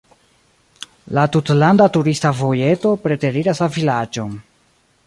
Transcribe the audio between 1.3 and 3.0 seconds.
tutlanda turista vojeto